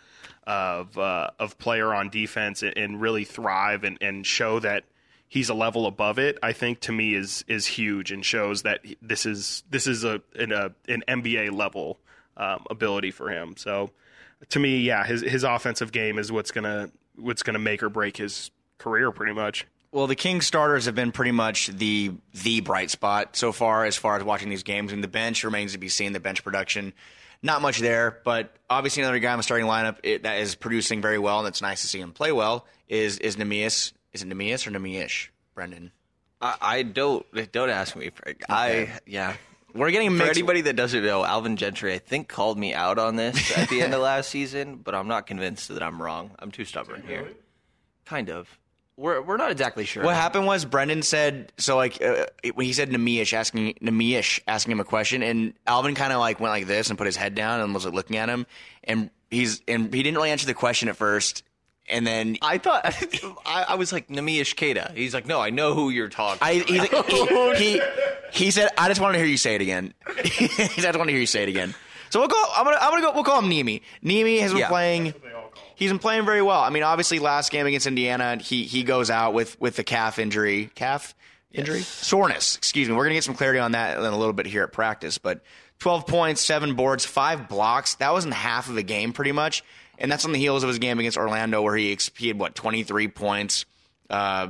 [0.47, 4.85] of uh, of player on defense and, and really thrive and, and show that
[5.29, 8.85] he's a level above it, I think to me is is huge and shows that
[9.03, 11.99] this is this is a an, a, an NBA level
[12.37, 13.57] um, ability for him.
[13.57, 13.91] So
[14.51, 18.17] to me, yeah, his his offensive game is what's gonna what's gonna make or break
[18.17, 19.67] his career, pretty much.
[19.95, 22.11] Well, the Kings starters have been pretty much the
[22.43, 25.71] the bright spot so far as far as watching these games, and the bench remains
[25.71, 26.13] to be seen.
[26.13, 26.93] The bench production,
[27.45, 31.01] not much there, but obviously another guy in the starting lineup it, that is producing
[31.01, 32.67] very well, and it's nice to see him play well.
[32.89, 33.93] Is is Neemias?
[34.13, 35.93] Is it Neemias or Neemias, Brendan?
[36.41, 38.11] I, I don't don't ask me.
[38.11, 38.43] Frank.
[38.49, 39.37] I yeah.
[39.75, 40.37] We're getting For mixed.
[40.37, 43.81] anybody that doesn't know, Alvin Gentry, I think, called me out on this at the
[43.81, 46.33] end of last season, but I'm not convinced that I'm wrong.
[46.41, 47.29] I'm too stubborn here.
[48.05, 48.59] Kind of.
[48.97, 50.05] We're we're not exactly sure.
[50.05, 54.73] What happened was Brendan said so like uh, when he said Namish asking Namish asking
[54.73, 57.35] him a question and Alvin kind of like went like this and put his head
[57.35, 58.47] down and was like looking at him
[58.85, 61.43] and he's and he didn't really answer the question at first
[61.89, 62.85] and then I thought
[63.47, 64.95] I, I was like Namish Keita.
[64.95, 66.39] He's like, no, I know who you're talking.
[66.41, 67.83] I he, he, he
[68.33, 69.93] he said I just wanted to hear you say it again.
[70.25, 71.75] he said I just want to hear you say it again.
[72.11, 72.43] So we'll go.
[72.57, 73.13] I'm gonna I'm gonna go.
[73.13, 73.83] We'll call him Nemi.
[74.03, 74.69] Nemi has been Yeah.
[74.69, 75.15] playing.
[75.77, 76.61] He's been playing very well.
[76.61, 80.19] I mean, obviously, last game against Indiana, he he goes out with with the calf
[80.19, 81.15] injury, calf
[81.53, 82.57] injury, soreness.
[82.57, 82.95] Excuse me.
[82.95, 85.19] We're gonna get some clarity on that in a little bit here at practice.
[85.19, 85.43] But
[85.81, 87.97] 12 points, seven boards, five blocks.
[87.97, 89.65] That wasn't half of the game, pretty much.
[89.99, 92.55] And that's on the heels of his game against Orlando, where he he had what
[92.55, 93.65] 23 points,
[94.11, 94.49] uh,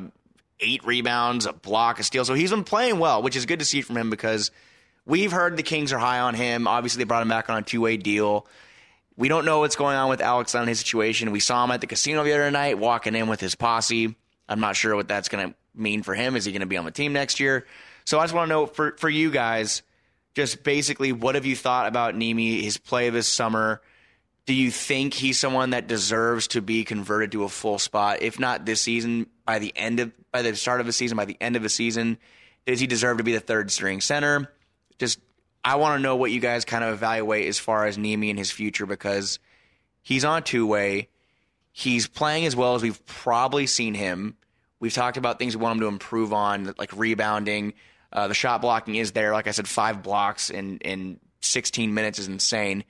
[0.61, 2.25] eight rebounds, a block, a steal.
[2.25, 4.51] So he's been playing well, which is good to see from him because
[5.07, 6.67] we've heard the Kings are high on him.
[6.67, 8.47] Obviously, they brought him back on a two way deal.
[9.17, 11.31] We don't know what's going on with Alex on his situation.
[11.31, 14.15] We saw him at the casino the other night walking in with his posse.
[14.49, 16.37] I'm not sure what that's going to mean for him.
[16.37, 17.67] Is he going to be on the team next year?
[18.05, 19.83] So I just want to know for, for you guys,
[20.35, 23.81] just basically, what have you thought about Nemi, his play this summer?
[24.47, 28.21] Do you think he's someone that deserves to be converted to a full spot?
[28.21, 31.25] If not this season, by the end of by the start of the season, by
[31.25, 32.19] the end of the season,
[32.67, 34.51] does he deserve to be the third string center?
[34.99, 35.19] Just
[35.65, 38.39] I want to know what you guys kind of evaluate as far as Nemi and
[38.39, 39.39] his future because
[40.03, 41.09] he's on two way.
[41.73, 44.37] He's playing as well as we've probably seen him.
[44.79, 47.73] We've talked about things we want him to improve on, like rebounding.
[48.13, 49.33] Uh, the shot blocking is there.
[49.33, 52.85] Like I said, five blocks in, in 16 minutes is insane.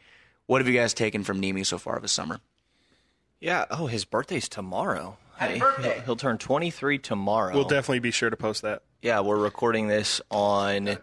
[0.47, 2.41] What have you guys taken from Nemi so far this summer?
[3.41, 3.65] Yeah.
[3.71, 5.17] Oh, his birthday's tomorrow.
[5.37, 5.95] Happy Hey, birthday.
[5.95, 7.55] He'll, he'll turn 23 tomorrow.
[7.55, 8.83] We'll definitely be sure to post that.
[9.01, 10.99] yeah, we're recording this on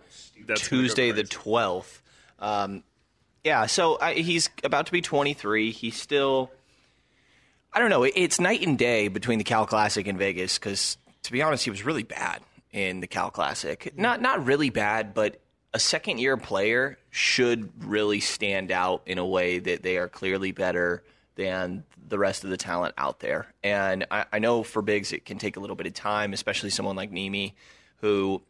[0.56, 2.00] That's Tuesday the 12th.
[2.40, 2.84] Um,
[3.44, 5.72] yeah, so I, he's about to be 23.
[5.72, 6.52] He's still,
[7.74, 10.98] I don't know, it, it's night and day between the Cal Classic and Vegas because,
[11.24, 13.94] to be honest, he was really bad in the Cal Classic.
[13.98, 15.40] Not, not really bad, but
[15.74, 20.52] a second year player should really stand out in a way that they are clearly
[20.52, 21.04] better
[21.36, 23.48] than the rest of the talent out there.
[23.64, 26.70] And I, I know for bigs it can take a little bit of time, especially
[26.70, 27.54] someone like Nimi,
[28.02, 28.42] who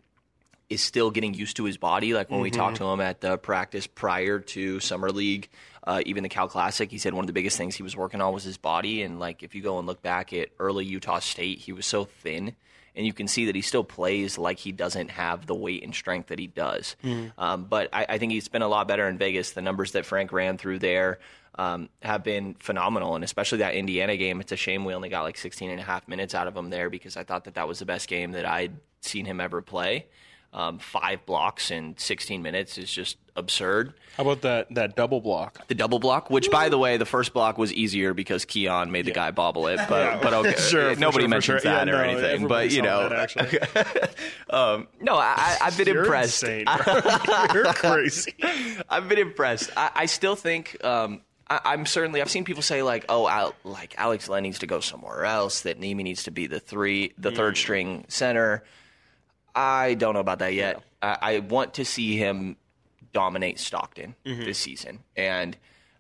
[0.72, 2.14] is still getting used to his body.
[2.14, 5.50] Like when we talked to him at the practice prior to summer league,
[5.84, 8.22] uh, even the Cal Classic, he said one of the biggest things he was working
[8.22, 9.02] on was his body.
[9.02, 12.06] And like if you go and look back at early Utah State, he was so
[12.06, 12.56] thin.
[12.96, 15.94] And you can see that he still plays like he doesn't have the weight and
[15.94, 16.96] strength that he does.
[17.38, 19.52] Um, but I, I think he's been a lot better in Vegas.
[19.52, 21.20] The numbers that Frank ran through there
[21.56, 23.16] um, have been phenomenal.
[23.16, 25.84] And especially that Indiana game, it's a shame we only got like 16 and a
[25.84, 28.32] half minutes out of him there because I thought that that was the best game
[28.32, 30.06] that I'd seen him ever play.
[30.54, 33.94] Um, five blocks in 16 minutes is just absurd.
[34.18, 35.66] How about that that double block?
[35.70, 39.06] The double block, which by the way, the first block was easier because Keon made
[39.06, 40.20] the guy bobble it, but Yeah.
[40.22, 41.72] but okay, Sure, nobody sure, mentions sure.
[41.72, 42.48] that Yeah, or no, anything.
[42.50, 44.12] But you know, that,
[44.50, 46.44] um, no, I, I've been You're impressed.
[46.44, 46.66] insane.
[47.54, 48.34] You're crazy.
[48.90, 49.70] I've been impressed.
[49.78, 52.22] I, I still think um, I, I'm certainly.
[52.22, 55.62] I've seen people say like, "Oh, Al, like Alex Len needs to go somewhere else.
[55.62, 58.66] That Nemi needs to be the three, the third string center."
[59.56, 60.82] I don't know about that yet.
[61.02, 62.58] I, I want to see him
[63.14, 65.58] dominate Stockton this season, and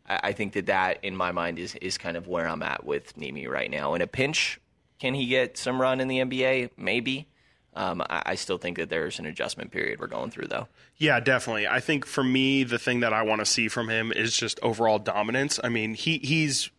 [0.07, 2.85] I, I think that that, in my mind, is is kind of where I'm at
[2.85, 3.93] with Nemi right now.
[3.93, 4.59] In a pinch,
[4.99, 6.71] can he get some run in the NBA?
[6.77, 7.27] Maybe.
[7.73, 10.67] Um, I, I still think that there's an adjustment period we're going through, though.
[10.97, 11.67] Yeah, definitely.
[11.67, 14.59] I think for me, the thing that I want to see from him is just
[14.61, 15.59] overall dominance.
[15.63, 16.69] I mean, he he's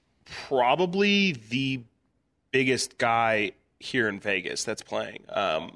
[0.48, 1.80] probably the
[2.50, 5.24] biggest guy here in Vegas that's playing.
[5.30, 5.72] Um,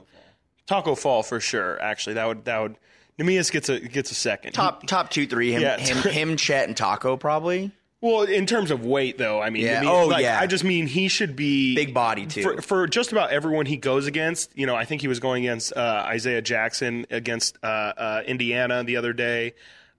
[0.67, 1.81] Taco Fall for sure.
[1.81, 2.77] Actually, that would that would.
[3.19, 4.53] Neemias gets a gets a second.
[4.53, 5.79] Top top two three him Yeah.
[5.79, 7.71] him him Chet and Taco probably
[8.03, 9.81] Well, in terms of weight, though, I mean, Yeah.
[9.83, 10.39] I Oh, like, yeah.
[10.39, 12.43] I just mean he should be big body too.
[12.43, 14.51] for, for just about everyone he goes against.
[14.55, 18.85] You know, I think he was going against uh, Isaiah Jackson against uh, uh, Indiana
[18.85, 19.55] the other day.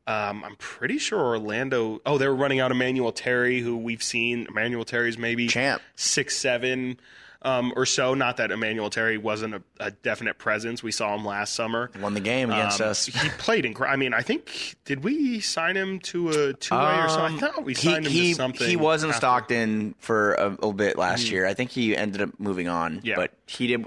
[0.06, 2.00] Um, I'm pretty sure Orlando.
[2.06, 4.46] Oh, they were running out Emmanuel Terry, who we've seen.
[4.48, 5.82] Emmanuel Terry's maybe Champ.
[5.96, 7.00] six seven
[7.48, 8.14] um, or so.
[8.14, 10.84] Not that Emmanuel Terry wasn't a, a definite presence.
[10.84, 11.92] We saw him last summer.
[12.00, 13.06] Won the game against Um, us.
[13.06, 13.94] He played incredible.
[13.94, 17.38] I mean, I think did we sign him to a two way or something?
[17.38, 18.68] I thought we he signed him he, to something.
[18.68, 19.14] he was in.
[19.18, 21.48] Stockton for a little bit last year.
[21.48, 23.02] I think he ended up moving on.
[23.04, 23.16] Yeah.
[23.16, 23.86] But he did.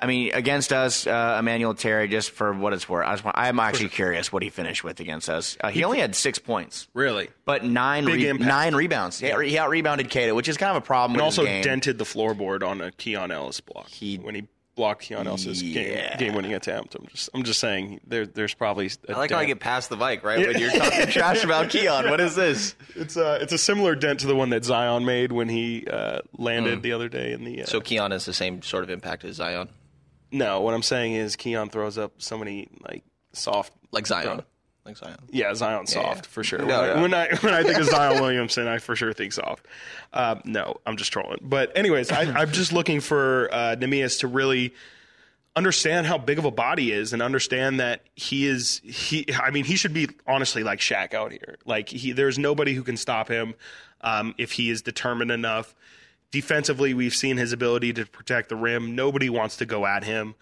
[0.00, 3.36] I mean, against us, uh, Emmanuel Terry, just for what it's worth, I just want,
[3.36, 5.56] I'm actually curious what he finished with against us.
[5.60, 7.30] Uh, he only had six points, Really.
[7.44, 9.20] but nine re- nine rebounds.
[9.20, 11.48] Yeah, he out rebounded Cato, which is kind of a problem And with also his
[11.50, 11.62] game.
[11.64, 16.10] dented the floorboard on a Keon Ellis block He- when he blocked Keon Ellis's Yeah.
[16.10, 16.94] game, game-winning attempt.
[16.94, 18.88] I'm just, I'm just saying there, there's probably.
[19.08, 20.38] A I like how I get past the bike right?
[20.46, 22.08] When you're talking trash about Keon.
[22.08, 22.76] What is this?
[22.94, 26.20] It's a, it's a similar dent to the one that Zion made when he uh,
[26.36, 27.62] landed the other day in the.
[27.62, 29.68] Uh, So Keon has the same sort of impact as Zion,
[30.30, 34.42] no, what I'm saying is Keon throws up so many like soft, like Zion,
[34.84, 35.16] like Zion.
[35.30, 36.60] Yeah, Zion soft for sure.
[36.60, 37.02] No, when, I, no.
[37.02, 39.66] when I when I think of Zion Williamson, I for sure think soft.
[40.12, 41.38] Uh, no, I'm just trolling.
[41.42, 44.74] But anyways, I, I'm just looking for uh, Neemias to really
[45.56, 49.64] understand how big of a body is and understand that he is he I mean
[49.64, 51.56] he should be honestly like Shaq out here.
[51.64, 53.54] Like he there's nobody who can stop him
[54.00, 55.74] um, if he is determined enough.
[56.30, 58.94] Defensively, we've seen his ability to protect the rim.
[58.94, 60.34] Nobody wants to go at him.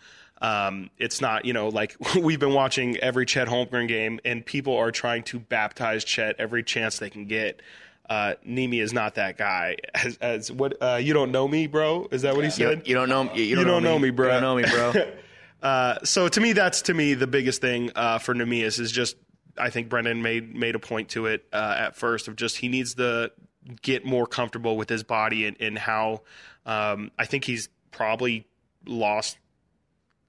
[0.43, 4.77] Um, it's not, you know, like we've been watching every Chet Holmgren game, and people
[4.77, 7.61] are trying to baptize Chet every chance they can get.
[8.09, 9.77] Uh, Nemi is not that guy.
[9.95, 12.07] As, as what uh, you don't know me, bro?
[12.11, 12.87] Is that what he said?
[12.87, 13.25] you don't know.
[13.35, 14.27] You, you You don't know me, bro.
[14.27, 15.13] You don't know me, bro.
[15.63, 19.17] Uh, so to me, that's to me the biggest thing uh, for Neemias is just
[19.59, 22.69] I think Brendan made made a point to it uh, at first of just he
[22.69, 23.33] needs to
[23.83, 26.23] get more comfortable with his body and, and how
[26.65, 28.47] um, I think he's probably
[28.87, 29.39] lost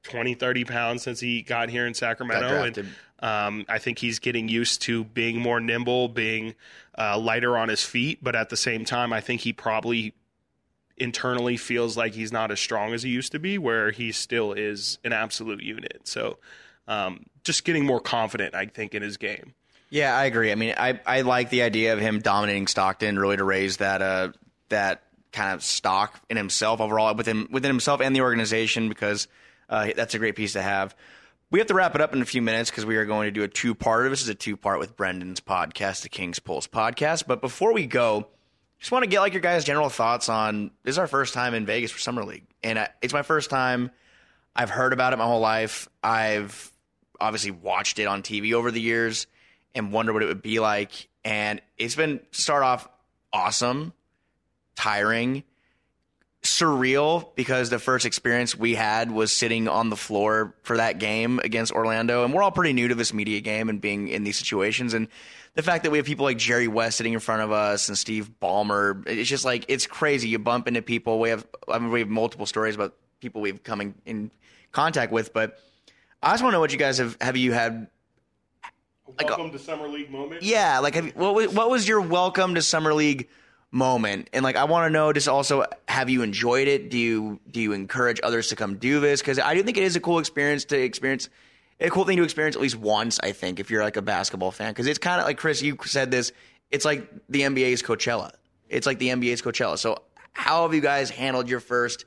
[0.04, 2.64] 20, 30 pounds since he got here in Sacramento.
[2.64, 6.56] And um, I think he's getting used to being more nimble, being
[6.98, 8.24] uh, lighter on his feet.
[8.24, 10.14] But at the same time, I think he probably
[10.96, 14.54] internally feels like he's not as strong as he used to be, where he still
[14.54, 16.02] is an absolute unit.
[16.06, 16.38] So
[16.88, 19.54] um, just getting more confident, I think, in his game.
[19.90, 20.52] Yeah, I agree.
[20.52, 24.02] I mean, I, I like the idea of him dominating Stockton, really to raise that
[24.02, 24.32] uh
[24.70, 29.28] that kind of stock in himself overall within within himself and the organization because
[29.70, 30.96] uh, that's a great piece to have.
[31.50, 33.32] We have to wrap it up in a few minutes because we are going to
[33.32, 34.10] do a two part.
[34.10, 37.26] This is a two part with Brendan's podcast, the King's Pulse podcast.
[37.26, 38.28] But before we go,
[38.80, 41.54] just want to get like your guys' general thoughts on this is our first time
[41.54, 43.92] in Vegas for Summer League, and I, it's my first time.
[44.56, 45.88] I've heard about it my whole life.
[46.04, 46.72] I've
[47.20, 49.28] obviously watched it on TV over the years
[49.78, 51.08] and wonder what it would be like.
[51.24, 52.88] And it's been start off
[53.34, 53.94] awesome,
[54.76, 55.44] tiring,
[56.44, 61.40] surreal because the first experience we had was sitting on the floor for that game
[61.44, 62.24] against Orlando.
[62.24, 64.94] And we're all pretty new to this media game and being in these situations.
[64.94, 65.08] And
[65.56, 67.98] the fact that we have people like Jerry West sitting in front of us and
[67.98, 70.30] Steve Ballmer, it's just like, it's crazy.
[70.30, 71.20] You bump into people.
[71.20, 74.32] We have, I mean, we have multiple stories about people we've come in, in
[74.72, 75.60] contact with, but
[76.22, 77.88] I just want to know what you guys have, have you had
[79.08, 80.44] Like, uh, Welcome to Summer League moment.
[80.44, 83.30] yeah, like have, what was, what was your welcome to summer league
[83.72, 84.30] moment?
[84.34, 86.90] And like I want to know just also have you enjoyed it?
[86.90, 89.84] Do you do you encourage others to come do this cuz I do think it
[89.84, 91.30] is a cool experience to experience
[91.80, 94.52] a cool thing to experience at least once, I think, if you're like a basketball
[94.52, 96.32] fan cuz it's kind of like Chris you said this,
[96.72, 98.32] it's like the NBA's Coachella.
[98.68, 99.78] It's like the NBA's Coachella.
[99.78, 100.02] So
[100.34, 102.04] how have you guys handled your first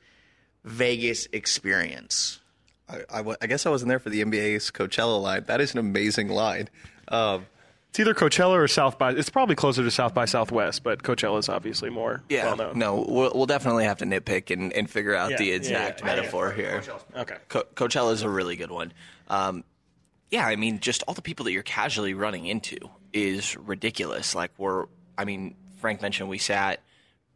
[0.65, 2.40] Vegas experience?
[2.91, 5.45] I, I w- I guess I wasn't there for the NBA's Coachella line.
[5.47, 6.69] That is an amazing line.
[7.09, 7.47] Um,
[7.91, 9.13] It's either Coachella or South by.
[9.13, 12.79] It's probably closer to South by Southwest, but Coachella is obviously more well known.
[12.79, 16.01] no, we'll, we'll definitely have to nitpick and, and figure out Yeah, the yeah, exact
[16.01, 16.83] yeah, metaphor here.
[17.17, 17.37] Okay.
[17.49, 18.93] Co- Coachella is a really good one.
[19.29, 19.65] Um,
[20.31, 22.77] yeah, I mean, just all the people that you're casually running into
[23.13, 24.35] is ridiculous.
[24.37, 24.87] Like we're,
[25.19, 26.81] I mean, Frank mentioned we sat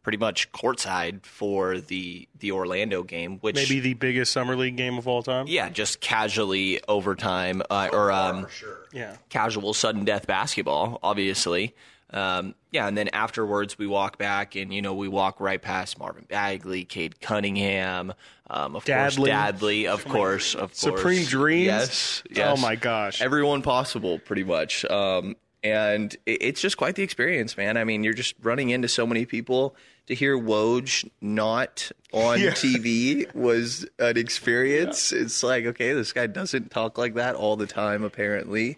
[0.05, 4.99] pretty much courtside for the the Orlando game, which Maybe the biggest summer league game
[4.99, 5.47] of all time.
[5.47, 8.45] yeah, just casually overtime uh, or um,
[8.93, 9.17] Yeah.
[9.29, 11.73] casual sudden death basketball, obviously.
[12.11, 15.97] Um, yeah, and then afterwards we walk back and you know we walk right past
[15.97, 18.13] Marvin Bagley, Cade Cunningham,
[18.47, 19.15] um, of Dadley.
[19.15, 21.65] course Dadley, of course, of course, Supreme Dreams?
[21.65, 22.57] Yes, yes.
[22.59, 23.23] Oh my gosh.
[23.23, 24.85] everyone possible, pretty much.
[24.85, 25.35] Um,
[25.65, 27.75] and it's just quite the experience, man.
[27.77, 29.75] I mean, you're just running into so many people.
[30.07, 32.51] To hear Woj not on Yeah.
[32.51, 35.11] TV was an experience.
[35.11, 38.77] It's like, okay, this guy doesn't talk like that all the time, apparently.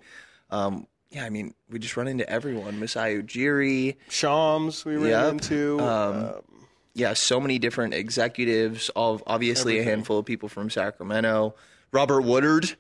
[0.50, 2.80] Um, yeah, I mean, we just run into everyone.
[2.80, 5.32] Masai Ujiri, Shams we ran Yep.
[5.34, 5.80] into.
[5.82, 6.34] Um,
[6.94, 8.90] yeah, so many different executives.
[8.96, 11.56] Of obviously a handful of people from Sacramento.
[11.92, 12.76] Robert Woodard.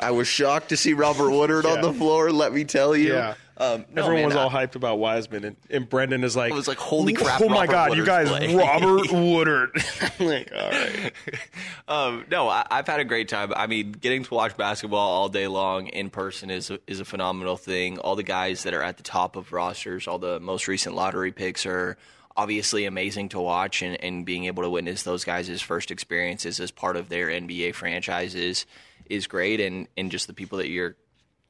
[0.00, 2.30] I was shocked to see Robert Woodard on the floor.
[2.30, 3.14] Let me tell you.
[3.14, 3.34] yeah.
[3.60, 6.52] Um, no, Everyone man, was I- all hyped about Wiseman, and, and Brendan is like,
[6.52, 9.70] I was like, holy crap, Oh my Robert god, you guys, playing." Robert Woodard.
[10.20, 11.12] Like, all right.
[11.86, 13.52] Um, no, I, I've had a great time.
[13.56, 17.04] I mean, getting to watch basketball all day long in person is a, is a
[17.04, 17.98] phenomenal thing.
[17.98, 21.30] All the guys that are at the top of rosters, all the most recent lottery
[21.32, 21.96] picks are
[22.36, 26.70] obviously amazing to watch, and, and being able to witness those guys' first experiences as
[26.70, 28.66] part of their NBA franchises
[29.08, 29.60] is great.
[29.60, 30.96] And, and just the people that you're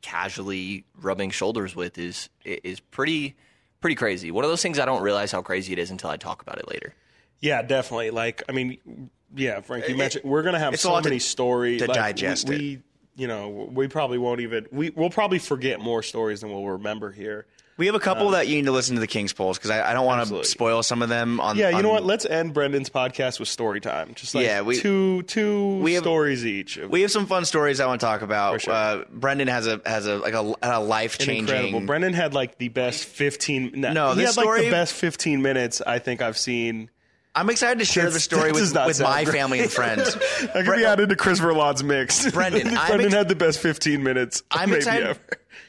[0.02, 3.36] casually rubbing shoulders with is is pretty
[3.80, 4.30] pretty crazy.
[4.30, 6.58] One of those things I don't realize how crazy it is until I talk about
[6.58, 6.94] it later.
[7.40, 8.10] Yeah, definitely.
[8.10, 11.80] Like, I mean, yeah, Frank, you mentioned we're gonna have so lot to- many stories
[11.82, 12.82] to like, digest we, we,
[13.16, 14.66] you know, we probably won't even.
[14.72, 17.46] We we'll probably forget more stories than we'll remember here.
[17.78, 19.90] We have a couple that you need to listen to the King's Pulse because I,
[19.90, 21.40] I don't want to spoil some of them.
[21.40, 22.04] On Yeah, you know what?
[22.04, 24.14] Let's end Brendan's podcast with story time.
[24.14, 26.76] Just like Yeah, we- two two we have- stories each.
[26.76, 28.60] We have some fun stories I want to talk about.
[28.60, 28.74] Sure.
[28.74, 31.38] Uh, Brendan has a has a like a, a life changing.
[31.54, 31.80] incredible.
[31.86, 33.70] Brendan had like the best fifteen.
[33.76, 36.90] No, he this had like the best fifteen minutes I think I've seen.
[37.34, 40.16] I'm excited to share the story with, with my family and friends.
[40.52, 42.28] I could be added to Chris Verlot's mix.
[42.32, 44.42] Brendan, Brendan ex- had the best fifteen minutes.
[44.50, 45.06] I'm maybe excited.
[45.10, 45.20] ever.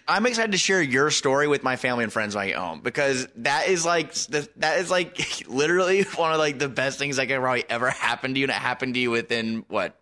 [0.09, 2.81] I'm excited to share your story with my family and friends when I get home
[2.81, 7.27] because that is like that is like literally one of like the best things that
[7.27, 9.95] could probably ever happen to you, and it happened to you within what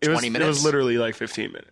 [0.00, 1.70] It was, 20 It was literally like fifteen minutes.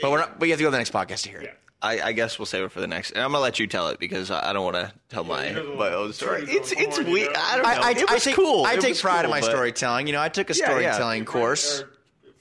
[0.00, 0.38] but we're not.
[0.38, 1.56] But you have to go to the next podcast to hear it.
[1.82, 3.10] I, I guess we'll save it for the next.
[3.12, 5.52] And I'm gonna let you tell it because I I don't want to tell my
[5.52, 6.44] my own story.
[6.48, 7.34] It's it's weird.
[7.36, 7.68] I don't know.
[7.70, 8.64] I, I, it I was take cool.
[8.64, 10.06] I It take was pride in my but- storytelling.
[10.06, 10.92] You know, I took a Yeah, yeah.
[10.94, 11.84] storytelling course.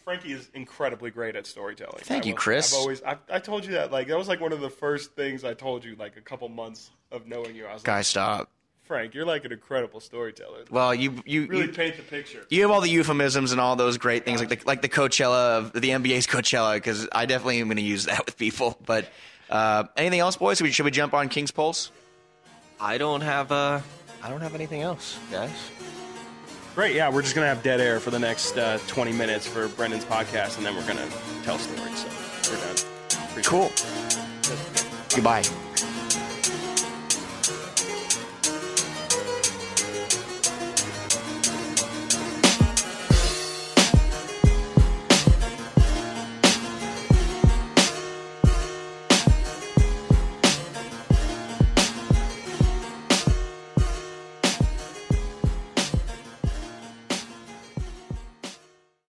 [0.05, 2.01] Frankie is incredibly great at storytelling.
[2.03, 2.73] Thank I you, will- Chris.
[2.73, 3.91] I've always, I, I told you that.
[3.91, 5.95] Like that was like one of the first things I told you.
[5.95, 8.49] Like a couple months of knowing you, I was like, Guys, stop.
[8.83, 10.63] Frank, you're like an incredible storyteller.
[10.69, 12.45] Well, you you really you, paint the picture.
[12.51, 15.57] you have all the euphemisms and all those great things like the like the Coachella
[15.57, 18.77] of the NBA's Coachella because I definitely am going to use that with people.
[18.85, 19.09] But
[19.49, 20.57] uh, anything else, boys?
[20.57, 21.89] Should we, should we jump on King's Pulse?
[22.79, 23.81] I don't have uh
[24.21, 25.49] I don't have anything else, guys.
[26.75, 26.93] Great.
[26.95, 30.03] Yeah, we're just gonna have dead air for the next uh, 20 minutes for Brendan's
[30.05, 31.07] podcast, and then we're gonna
[31.43, 32.05] tell stories.
[32.41, 32.75] So we're done.
[33.29, 33.65] Appreciate Cool.
[33.67, 34.85] it.
[35.15, 35.43] Goodbye.